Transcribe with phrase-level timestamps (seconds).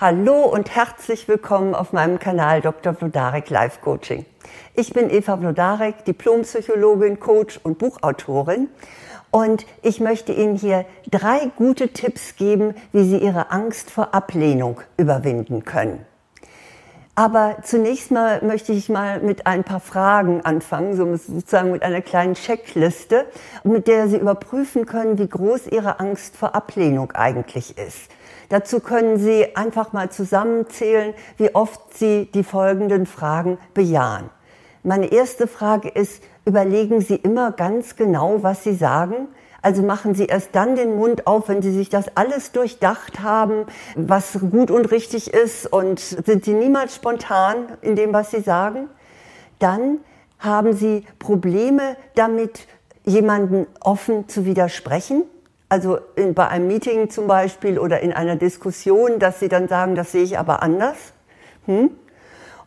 [0.00, 2.94] Hallo und herzlich willkommen auf meinem Kanal Dr.
[2.94, 4.24] Vlodarek Life Coaching.
[4.74, 8.68] Ich bin Eva Vlodarek, Diplompsychologin, Coach und Buchautorin.
[9.32, 14.80] Und ich möchte Ihnen hier drei gute Tipps geben, wie Sie Ihre Angst vor Ablehnung
[14.96, 16.06] überwinden können.
[17.16, 22.02] Aber zunächst mal möchte ich mal mit ein paar Fragen anfangen, so sozusagen mit einer
[22.02, 23.26] kleinen Checkliste,
[23.64, 28.12] mit der Sie überprüfen können, wie groß Ihre Angst vor Ablehnung eigentlich ist.
[28.48, 34.30] Dazu können Sie einfach mal zusammenzählen, wie oft Sie die folgenden Fragen bejahen.
[34.82, 39.28] Meine erste Frage ist, überlegen Sie immer ganz genau, was Sie sagen?
[39.60, 43.66] Also machen Sie erst dann den Mund auf, wenn Sie sich das alles durchdacht haben,
[43.96, 48.88] was gut und richtig ist und sind Sie niemals spontan in dem, was Sie sagen?
[49.58, 49.98] Dann
[50.38, 52.66] haben Sie Probleme damit,
[53.04, 55.24] jemanden offen zu widersprechen?
[55.68, 59.94] Also in, bei einem Meeting zum Beispiel oder in einer Diskussion, dass Sie dann sagen,
[59.94, 60.96] das sehe ich aber anders.
[61.66, 61.90] Hm?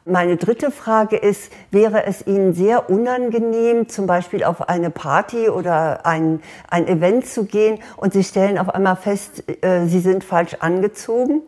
[0.05, 6.07] Meine dritte Frage ist, wäre es Ihnen sehr unangenehm, zum Beispiel auf eine Party oder
[6.07, 10.55] ein, ein Event zu gehen und Sie stellen auf einmal fest, äh, Sie sind falsch
[10.59, 11.41] angezogen?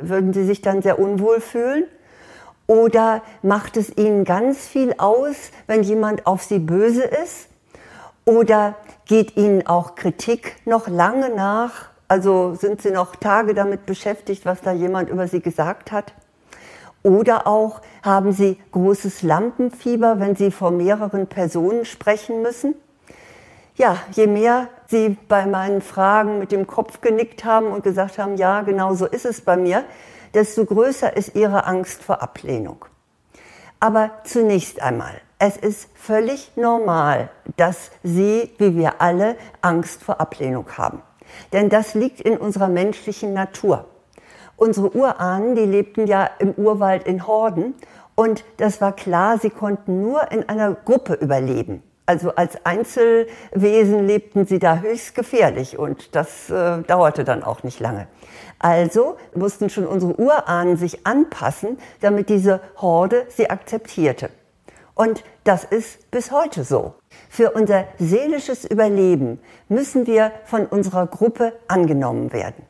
[0.00, 1.84] Würden Sie sich dann sehr unwohl fühlen?
[2.66, 7.47] Oder macht es Ihnen ganz viel aus, wenn jemand auf Sie böse ist?
[8.28, 8.74] Oder
[9.06, 11.86] geht Ihnen auch Kritik noch lange nach?
[12.08, 16.12] Also sind Sie noch Tage damit beschäftigt, was da jemand über Sie gesagt hat?
[17.02, 22.74] Oder auch haben Sie großes Lampenfieber, wenn Sie vor mehreren Personen sprechen müssen?
[23.76, 28.36] Ja, je mehr Sie bei meinen Fragen mit dem Kopf genickt haben und gesagt haben,
[28.36, 29.84] ja, genau so ist es bei mir,
[30.34, 32.84] desto größer ist Ihre Angst vor Ablehnung.
[33.80, 40.66] Aber zunächst einmal, es ist völlig normal, dass Sie, wie wir alle, Angst vor Ablehnung
[40.76, 41.02] haben.
[41.52, 43.84] Denn das liegt in unserer menschlichen Natur.
[44.56, 47.74] Unsere Urahnen, die lebten ja im Urwald in Horden
[48.16, 51.84] und das war klar, sie konnten nur in einer Gruppe überleben.
[52.06, 57.78] Also als Einzelwesen lebten sie da höchst gefährlich und das äh, dauerte dann auch nicht
[57.78, 58.08] lange.
[58.58, 64.30] Also mussten schon unsere Urahnen sich anpassen, damit diese Horde sie akzeptierte.
[64.98, 66.94] Und das ist bis heute so.
[67.30, 69.38] Für unser seelisches Überleben
[69.68, 72.66] müssen wir von unserer Gruppe angenommen werden.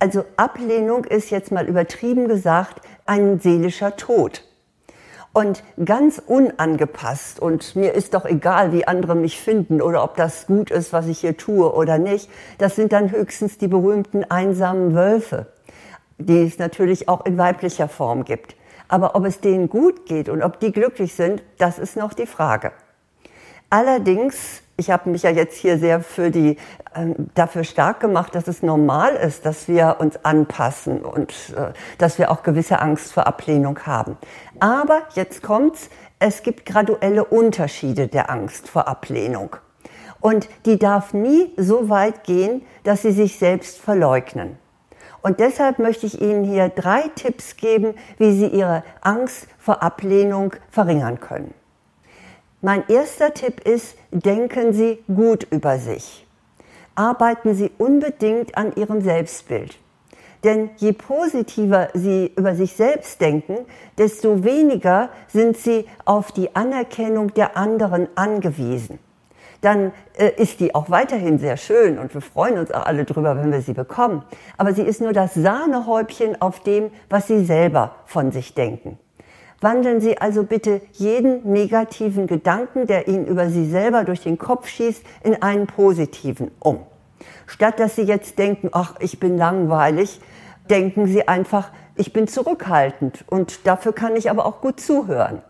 [0.00, 4.44] Also Ablehnung ist jetzt mal übertrieben gesagt ein seelischer Tod.
[5.34, 10.46] Und ganz unangepasst und mir ist doch egal, wie andere mich finden oder ob das
[10.46, 14.94] gut ist, was ich hier tue oder nicht, das sind dann höchstens die berühmten einsamen
[14.94, 15.52] Wölfe,
[16.16, 18.56] die es natürlich auch in weiblicher Form gibt.
[18.88, 22.26] Aber ob es denen gut geht und ob die glücklich sind, das ist noch die
[22.26, 22.72] Frage.
[23.70, 26.56] Allerdings, ich habe mich ja jetzt hier sehr für die,
[26.94, 32.18] äh, dafür stark gemacht, dass es normal ist, dass wir uns anpassen und äh, dass
[32.18, 34.16] wir auch gewisse Angst vor Ablehnung haben.
[34.58, 39.56] Aber jetzt kommt's, es gibt graduelle Unterschiede der Angst vor Ablehnung.
[40.20, 44.58] Und die darf nie so weit gehen, dass sie sich selbst verleugnen.
[45.22, 50.54] Und deshalb möchte ich Ihnen hier drei Tipps geben, wie Sie Ihre Angst vor Ablehnung
[50.70, 51.54] verringern können.
[52.60, 56.26] Mein erster Tipp ist, denken Sie gut über sich.
[56.94, 59.78] Arbeiten Sie unbedingt an Ihrem Selbstbild.
[60.44, 63.58] Denn je positiver Sie über sich selbst denken,
[63.96, 69.00] desto weniger sind Sie auf die Anerkennung der anderen angewiesen
[69.60, 73.36] dann äh, ist die auch weiterhin sehr schön und wir freuen uns auch alle drüber,
[73.36, 74.22] wenn wir sie bekommen.
[74.56, 78.98] Aber sie ist nur das Sahnehäubchen auf dem, was Sie selber von sich denken.
[79.60, 84.68] Wandeln Sie also bitte jeden negativen Gedanken, der Ihnen über Sie selber durch den Kopf
[84.68, 86.86] schießt, in einen positiven um.
[87.46, 90.20] Statt dass Sie jetzt denken, ach, ich bin langweilig,
[90.70, 95.42] denken Sie einfach, ich bin zurückhaltend und dafür kann ich aber auch gut zuhören.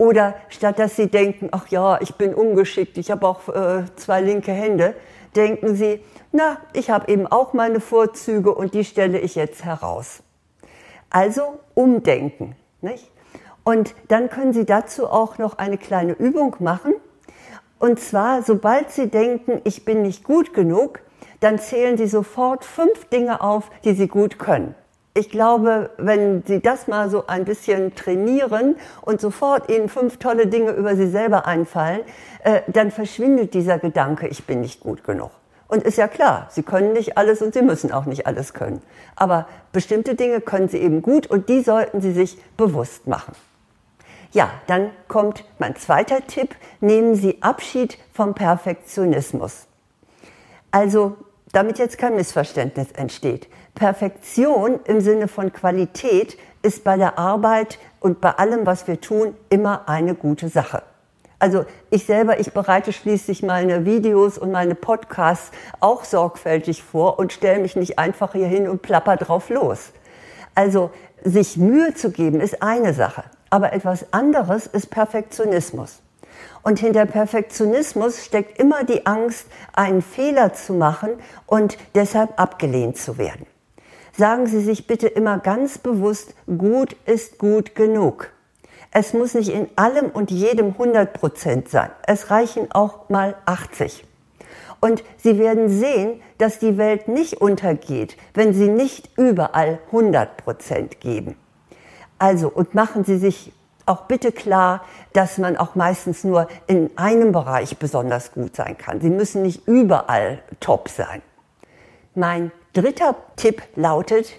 [0.00, 4.22] Oder statt dass Sie denken, ach ja, ich bin ungeschickt, ich habe auch äh, zwei
[4.22, 4.94] linke Hände,
[5.36, 6.02] denken Sie,
[6.32, 10.22] na, ich habe eben auch meine Vorzüge und die stelle ich jetzt heraus.
[11.10, 12.56] Also umdenken.
[12.80, 13.10] Nicht?
[13.62, 16.94] Und dann können Sie dazu auch noch eine kleine Übung machen.
[17.78, 21.00] Und zwar, sobald Sie denken, ich bin nicht gut genug,
[21.40, 24.74] dann zählen Sie sofort fünf Dinge auf, die Sie gut können
[25.14, 30.46] ich glaube, wenn Sie das mal so ein bisschen trainieren und sofort Ihnen fünf tolle
[30.46, 32.02] Dinge über Sie selber einfallen,
[32.44, 35.30] äh, dann verschwindet dieser Gedanke, ich bin nicht gut genug.
[35.66, 38.82] Und ist ja klar, Sie können nicht alles und Sie müssen auch nicht alles können.
[39.16, 43.34] Aber bestimmte Dinge können Sie eben gut und die sollten Sie sich bewusst machen.
[44.32, 46.54] Ja, dann kommt mein zweiter Tipp.
[46.80, 49.66] Nehmen Sie Abschied vom Perfektionismus.
[50.70, 51.16] Also
[51.52, 53.48] damit jetzt kein Missverständnis entsteht.
[53.74, 59.34] Perfektion im Sinne von Qualität ist bei der Arbeit und bei allem, was wir tun,
[59.48, 60.82] immer eine gute Sache.
[61.38, 65.50] Also ich selber, ich bereite schließlich meine Videos und meine Podcasts
[65.80, 69.92] auch sorgfältig vor und stelle mich nicht einfach hier hin und plapper drauf los.
[70.54, 70.90] Also
[71.24, 76.02] sich Mühe zu geben ist eine Sache, aber etwas anderes ist Perfektionismus.
[76.62, 81.10] Und hinter Perfektionismus steckt immer die Angst, einen Fehler zu machen
[81.46, 83.46] und deshalb abgelehnt zu werden.
[84.16, 88.30] Sagen Sie sich bitte immer ganz bewusst, gut ist gut genug.
[88.92, 91.90] Es muss nicht in allem und jedem 100 Prozent sein.
[92.06, 94.04] Es reichen auch mal 80.
[94.80, 101.00] Und Sie werden sehen, dass die Welt nicht untergeht, wenn Sie nicht überall 100 Prozent
[101.00, 101.36] geben.
[102.18, 103.52] Also, und machen Sie sich
[103.90, 109.00] auch bitte klar, dass man auch meistens nur in einem Bereich besonders gut sein kann.
[109.00, 111.20] Sie müssen nicht überall top sein.
[112.14, 114.32] Mein dritter Tipp lautet,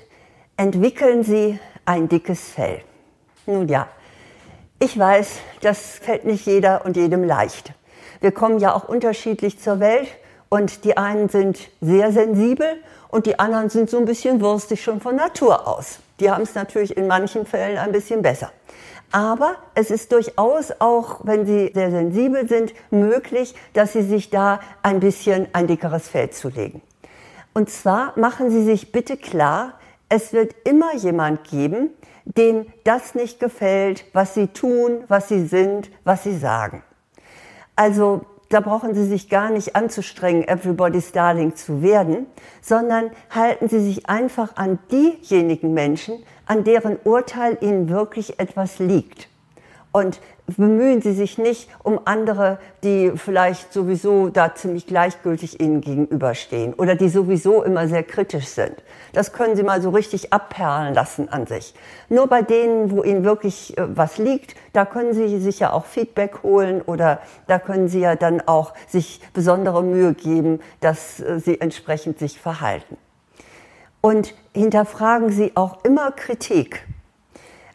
[0.57, 2.81] entwickeln Sie ein dickes Fell.
[3.45, 3.88] Nun ja,
[4.80, 7.74] ich weiß, das fällt nicht jeder und jedem leicht.
[8.21, 10.07] Wir kommen ja auch unterschiedlich zur Welt
[10.50, 12.68] und die einen sind sehr sensibel
[13.09, 16.00] und die anderen sind so ein bisschen wurstig schon von Natur aus.
[16.19, 18.51] Die haben es natürlich in manchen Fällen ein bisschen besser.
[19.11, 24.59] Aber es ist durchaus auch, wenn sie sehr sensibel sind, möglich, dass sie sich da
[24.83, 26.81] ein bisschen ein dickeres Fell zulegen.
[27.53, 29.73] Und zwar machen Sie sich bitte klar,
[30.07, 31.89] es wird immer jemand geben,
[32.25, 36.83] dem das nicht gefällt, was sie tun, was sie sind, was sie sagen.
[37.75, 38.21] Also
[38.53, 42.27] da brauchen Sie sich gar nicht anzustrengen, Everybody's Darling zu werden,
[42.62, 49.31] sondern halten Sie sich einfach an diejenigen Menschen, an deren Urteil Ihnen wirklich etwas liegt.
[49.91, 50.21] Und
[50.57, 56.95] bemühen Sie sich nicht um andere, die vielleicht sowieso da ziemlich gleichgültig Ihnen gegenüberstehen oder
[56.95, 58.75] die sowieso immer sehr kritisch sind.
[59.13, 61.73] Das können Sie mal so richtig abperlen lassen an sich.
[62.09, 65.85] Nur bei denen, wo Ihnen wirklich äh, was liegt, da können Sie sich ja auch
[65.85, 71.39] Feedback holen oder da können Sie ja dann auch sich besondere Mühe geben, dass äh,
[71.39, 72.97] Sie entsprechend sich verhalten.
[73.99, 76.85] Und hinterfragen Sie auch immer Kritik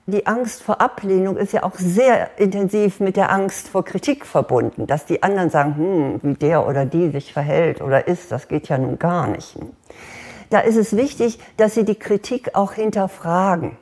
[0.07, 4.87] die Angst vor Ablehnung ist ja auch sehr intensiv mit der Angst vor Kritik verbunden,
[4.87, 8.69] dass die anderen sagen, hm, wie der oder die sich verhält oder ist, das geht
[8.69, 9.57] ja nun gar nicht.
[10.51, 13.77] Da ist es wichtig, dass sie die Kritik auch hinterfragen.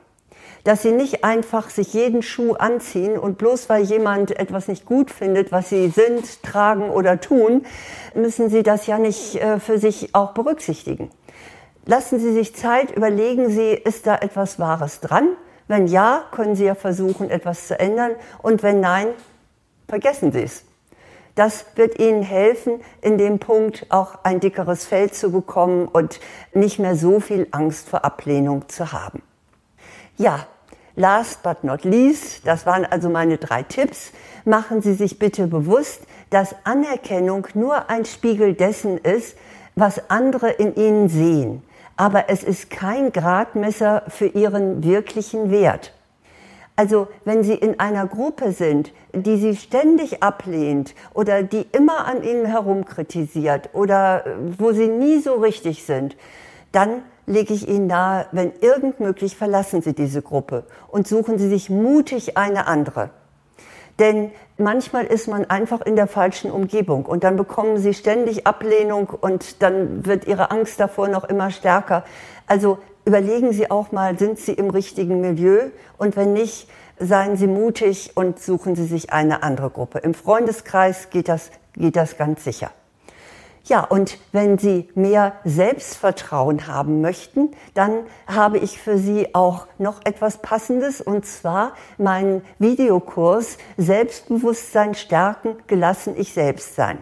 [0.63, 5.11] Dass sie nicht einfach sich jeden Schuh anziehen und bloß weil jemand etwas nicht gut
[5.11, 7.67] findet, was sie sind, tragen oder tun,
[8.15, 11.11] müssen sie das ja nicht äh, für sich auch berücksichtigen.
[11.87, 15.27] Lassen Sie sich Zeit, überlegen Sie, ist da etwas Wahres dran?
[15.67, 18.11] Wenn ja, können Sie ja versuchen, etwas zu ändern.
[18.41, 19.07] Und wenn nein,
[19.87, 20.63] vergessen Sie es.
[21.33, 26.19] Das wird Ihnen helfen, in dem Punkt auch ein dickeres Fell zu bekommen und
[26.53, 29.21] nicht mehr so viel Angst vor Ablehnung zu haben.
[30.17, 30.47] Ja,
[30.95, 34.13] last but not least, das waren also meine drei Tipps.
[34.45, 39.35] Machen Sie sich bitte bewusst, dass Anerkennung nur ein Spiegel dessen ist,
[39.75, 41.63] was andere in Ihnen sehen
[41.97, 45.93] aber es ist kein Gradmesser für ihren wirklichen Wert.
[46.75, 52.21] Also wenn Sie in einer Gruppe sind, die Sie ständig ablehnt oder die immer an
[52.21, 56.17] Ihnen herumkritisiert oder äh, wo Sie nie so richtig sind,
[56.73, 61.47] dann lege ich Ihnen nahe, wenn irgend möglich, verlassen Sie diese Gruppe und suchen Sie
[61.47, 63.09] sich mutig eine andere.
[63.99, 69.09] Denn manchmal ist man einfach in der falschen Umgebung und dann bekommen sie ständig Ablehnung
[69.09, 72.03] und dann wird ihre Angst davor noch immer stärker.
[72.47, 76.67] Also überlegen Sie auch mal, sind Sie im richtigen Milieu und wenn nicht,
[76.99, 79.99] seien Sie mutig und suchen Sie sich eine andere Gruppe.
[79.99, 82.71] Im Freundeskreis geht das, geht das ganz sicher.
[83.67, 90.01] Ja, und wenn Sie mehr Selbstvertrauen haben möchten, dann habe ich für Sie auch noch
[90.05, 96.99] etwas Passendes und zwar meinen Videokurs Selbstbewusstsein stärken, gelassen ich selbst sein.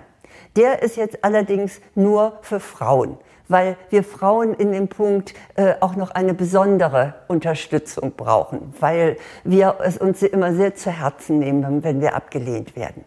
[0.55, 3.17] Der ist jetzt allerdings nur für Frauen,
[3.49, 9.79] weil wir Frauen in dem Punkt äh, auch noch eine besondere Unterstützung brauchen, weil wir
[9.83, 13.03] es uns immer sehr zu Herzen nehmen, wenn wir abgelehnt werden.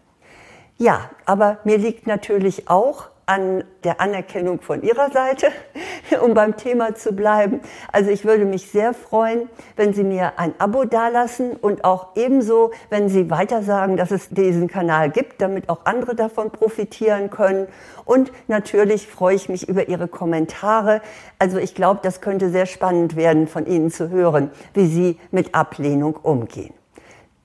[0.77, 5.49] Ja, aber mir liegt natürlich auch an der Anerkennung von Ihrer Seite,
[6.23, 7.61] um beim Thema zu bleiben.
[7.91, 12.71] Also ich würde mich sehr freuen, wenn Sie mir ein Abo dalassen und auch ebenso,
[12.89, 17.67] wenn Sie weiter sagen, dass es diesen Kanal gibt, damit auch andere davon profitieren können.
[18.05, 21.03] Und natürlich freue ich mich über Ihre Kommentare.
[21.41, 25.53] Also ich glaube, das könnte sehr spannend werden, von Ihnen zu hören, wie Sie mit
[25.57, 26.75] Ablehnung umgehen.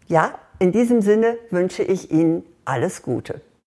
[0.07, 3.41] Ja, in diesem Sinne wünsche ich Ihnen alles Gute.